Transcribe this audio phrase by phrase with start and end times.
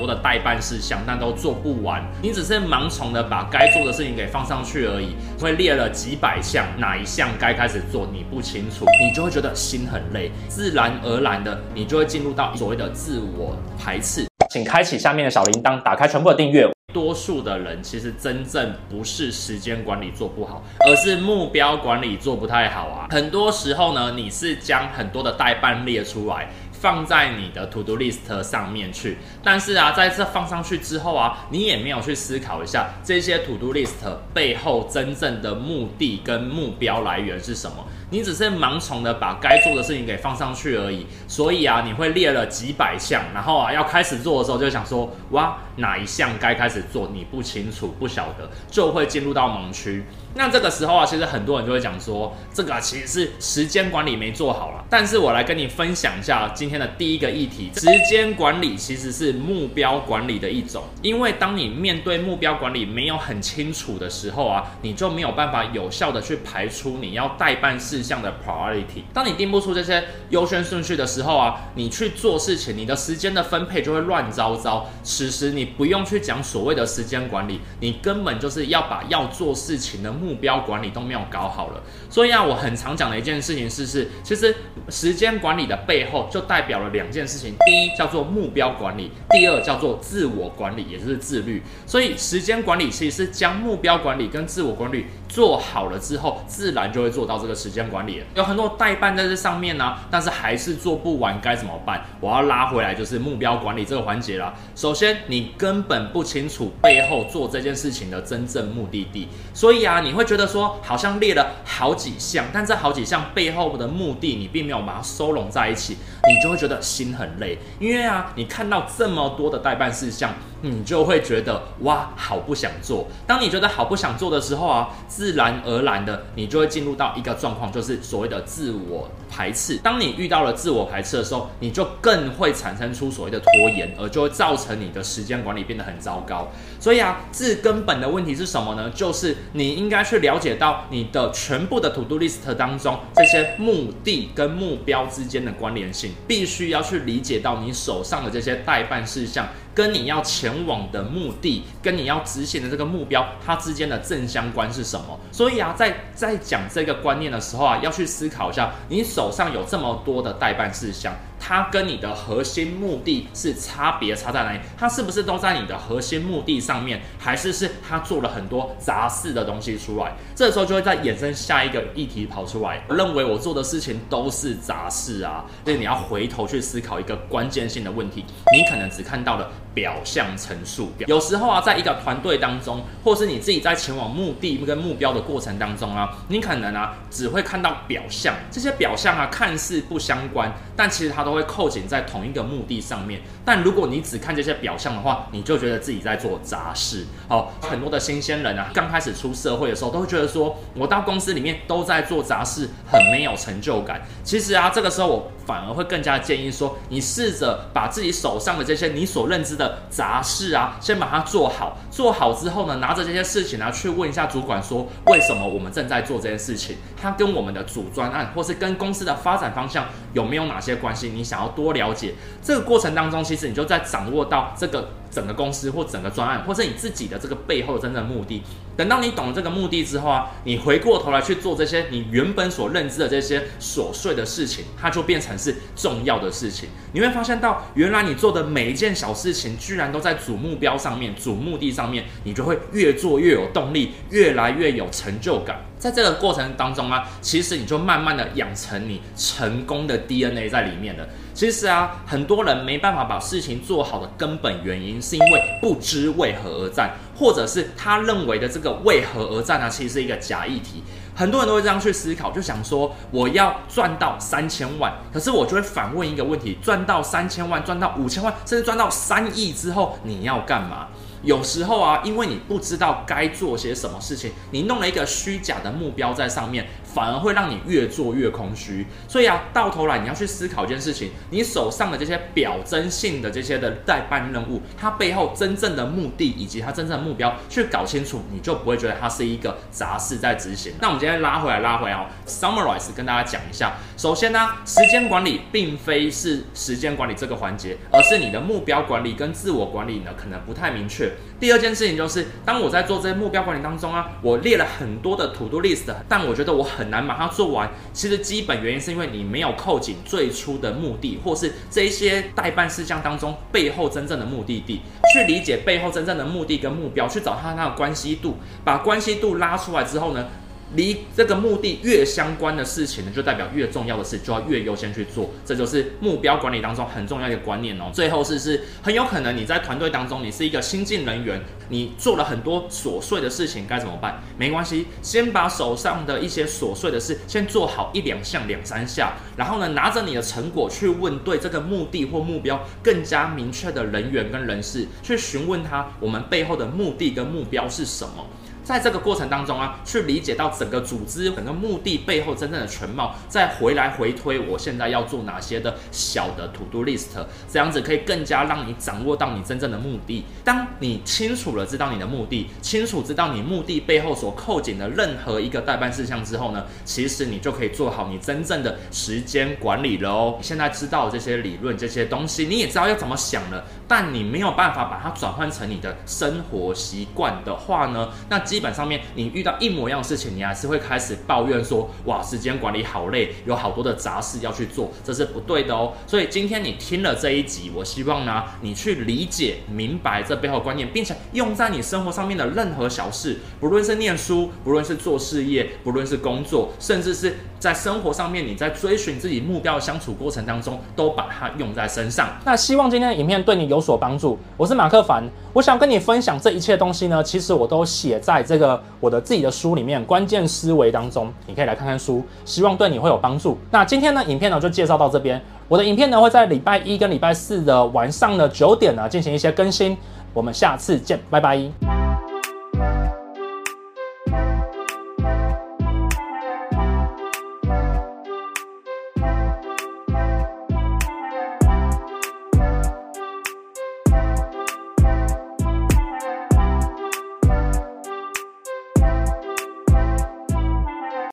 [0.00, 2.02] 多的待办事项，但都做不完。
[2.22, 14.26] 你只是盲从的把该做的事情给放上去而已，会列了几百项，哪一项该开始做你不清楚，你就会觉得心很累，自然而然的你就会进入到所谓的自我排斥。
[14.50, 16.66] 请开启下面的小铃铛，打开全部的订阅。
[16.92, 23.06] 多数的人其实真正不是时间管理做不好，而是目标管理做不太好啊。
[23.10, 26.48] 很多时候呢，你是将很多的代办列出来。
[26.80, 33.90] 放在你的 to do list 上面去，但是啊，在这放上去之后啊，你也没有去思考一下这些 to do list
[34.32, 37.86] 背后真正的目的跟目标来源是什么？
[38.08, 41.06] 你只是盲从的把该做的事情给放上去而已。
[41.28, 47.10] 所以啊，你会列了几百项，然后啊，要开始做的时候就想说，哇，哪一项该开始做？
[47.12, 50.04] 你不清楚，不晓得，就会进入到盲区。
[50.34, 54.84] 那这个时候啊，其实很多人就会讲说，这个其实是时间管理没做好了。
[54.88, 60.84] 但是我来跟你分享一下今天的第一个议题：时间管理其实是目标管理的一种。
[61.02, 69.02] 因为当你面对目标管理没有很清楚的时候啊，你就没有办法有效的去排出你要待办事项的 priority。
[69.12, 74.88] 当你定不出这些优先顺序的时候啊，你去做事情，你的时间的分配就会乱糟糟。
[75.02, 80.19] 此时你不用去讲所谓的时间管理，你根本就是要把要做事情的。
[80.20, 84.54] 目标管理都没有搞好了，所以啊，我很常讲的一件事情是，是其实
[84.88, 91.62] 时间管理的背后就代表了两件事情，第一叫做目标管理，第二叫做自我管理，也就是自律。
[91.86, 98.22] 所以时间管理其实是将目标管理跟自我管理做好了之后，自然就会做到这个时间管理。
[98.34, 102.04] 有很多代办在这上面呢、但是还是做不完，该怎么办？
[102.20, 104.54] 我要拉回来，就是目标管理这个环节了。
[104.76, 110.09] 首先，你根本不清楚背后做这件事情的真正目的地，所以啊，你。
[110.10, 115.96] 你会觉得说好像列了好几项，但这好几项背后的目的你并没有把它收拢在一起，
[116.28, 120.34] 你就会觉得心很累，因为啊，你看到这么多的待办事项。
[120.62, 123.08] 你就会觉得哇，好不想做。
[123.26, 129.76] 当你觉得好不想做的时候啊，自然而然的，你就会进入到一个状况，就是所谓的自我排斥。
[129.78, 136.48] 当你遇到了自我排斥的时候，你就更会产生出所谓的拖延，而就会造成你的时间管理变得很糟糕。
[136.78, 138.90] 所以啊，最根本的问题是什么呢？
[138.90, 149.48] 就是你应该去了解到你的全部的 to do list 当中，这些目的跟目标之间的关联性，必须要去理解到你手上的这些待办事项。
[149.74, 155.18] 跟你要前往的目的，跟你要执行的这个目标，它之间的正相关是什么？
[155.32, 161.14] 所以啊，在在讲这个观念的时候啊，要去思考一下，你手上有这么多的代办事项。
[161.40, 164.60] 它跟你的核心目的是差别差在哪里？
[164.78, 170.12] 它是不是都在你的核心目的上面，还是是它做了很多杂事的东西出来？
[170.36, 172.84] 这时候就会在衍生下一个议题跑出来。
[172.90, 178.24] 认为我做的事情都是杂事啊，所以你要回头去思考一个关键性的问题。
[178.52, 181.08] 你可能只看到了表象陈述表。
[181.08, 191.30] 有时候啊，在一个团队当中，或是你自己在前往目的跟目标的过程当中啊，你可能啊只会看到表象，这些表象啊看似不相关，但其实它都。
[191.30, 197.06] 会扣紧在同一个目的上面，但如果你只看这些表象的话，你就觉得自己在做杂事。
[197.28, 204.02] 好，很多的新鲜人啊，刚开始出社会的时候，都会觉得说，我到公司里面都在做杂事，很没有成就感。
[204.24, 211.76] 其实啊，这个时候我反而会更加建议说，你试着把自己手上的这些你所认知的杂事啊，先把它做好。
[211.90, 216.76] 做好之后呢，拿着这些事情啊，去问一下主管说，为什么我们正在做这件事情？
[217.00, 221.10] 它跟我们的主专案，或是跟公司的发展方向有没有哪些关系？
[221.14, 228.42] 你想要多了解这个过程当中，其实你就在掌握到这个整个公司或整个专案，或是你自己的这个背后的真正目的。
[228.76, 236.70] 等到你懂了这个目的之后啊，你回过头来去做这些你原本所认知的这些琐碎的事情，它就变成是重要的事情。
[236.92, 245.60] 你会发现到，原来你做的每一件小事情，居然都在主目标上面、主目的上面，你就会越做越有动力，越来越有成就感。
[245.80, 251.08] 在这个过程当中啊，其实你就慢慢的养成你成功的 DNA 在里面了。
[251.32, 260.84] 其实啊，很多人没办法把事情做好的根本原因，是因为不知为何而战，或者是他认为的这个为何而战呢，其实是一个假议题。
[261.14, 270.88] 很多人都会这样去思考，就想说我要赚到三千万，可是我就会反问一个问题：赚到三千万，赚到五千万，甚至赚到三亿之后，你要干嘛？
[271.22, 278.86] 有时候啊，因为你不知道该做些什么事情，你弄了一个虚假的目标在上面，反而会让你越做越空虚。
[279.06, 290.72] 所以啊，到头来你要去思考一件事情：你手上的这些表征性的这些的代办任务，它背后真正的目的以及它真正的目标，去搞清楚，你就不会觉得它是一个杂事在执行。
[290.80, 293.74] 那我们今天拉回来，拉回来哦，summarize 跟大家讲一下。
[293.96, 301.09] 首先呢，时间管理并非是时间管理这个环节，而是你的目标管理跟自我管理呢，可能不太明确。
[301.38, 307.70] 第二件事情就是，当我在做这些目标管理当中啊，我列了很多的 to do list，但我觉得我很难把它做完。
[307.92, 314.82] 其实基本原因是因为你没有扣紧最初的目的，或是这一些代办事项当中背后真正的目的地，
[315.14, 320.28] 去理解背后真正的目的跟目标，去找它那个关系度，把关系度拉出来之后呢，
[320.74, 327.90] 离这个目的越相关的事情呢，就代表越重要的事就要越优先去做，这就是目标管理当中很重要的一个观念哦。
[327.92, 334.22] 最后是是很有可能你在团队当中，你是一个新进人员，你做了很多琐碎的事情，该怎么办？
[334.38, 348.24] 没关系，先把手上的一些琐碎的事先做好一两项、两三下，然后呢，拿着你的成果去问对这个目的或目标更加明确的人员跟人士，去询问他我们背后的目的跟目标是什么。
[348.70, 357.08] 在这个过程当中啊，去理解到整个组织、整个目的背后真正的全貌，再回来回推我现在要做哪些的小的 to do list，
[357.50, 360.24] 这样子可以更加让你掌握到你真正的目的。
[360.44, 370.36] 当你清楚了知道你的目的，清楚知道你目的背后所扣紧的任何一个待办事项之后呢，其实你就可以做好你真正的时间管理了哦。
[370.38, 402.28] 你现在知道这些理论、这些东西，你也知道要怎么想了，但你没有办法把它转换成你的生活习惯的话呢，那基基本上面，你遇到一模一样的事情，你还是会开始抱怨说：“哇，时间管理好累，有好多的杂事要去做，这是不对的哦。”所以今天你听了这一集，我希望呢，你去理解、明白这背后观念，并且用在你生活上面的任何小事，不论是念书，不论是做事业，不论是工作，甚至是在生活上面，你在追寻自己目标的相处过程当中，都把它用在身上。
[402.44, 404.38] 那希望今天的影片对你有所帮助。
[404.58, 405.24] 我是马克凡，
[405.54, 413.56] 我想跟你分享这一切东西呢，其实我都写在这个我的自己的书里面，关键思维当中，你可以来看看书，希望对你会有帮助。
[413.70, 415.40] 那今天呢，影片呢就介绍到这边。
[415.68, 419.96] 我的影片呢会在礼拜一跟礼拜四的晚上的九点呢进行一些更新。
[420.32, 421.89] 我们下次见，拜拜。